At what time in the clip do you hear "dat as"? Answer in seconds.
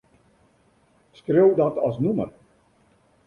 1.59-1.95